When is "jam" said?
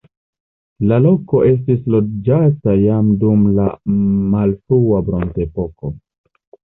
2.83-3.11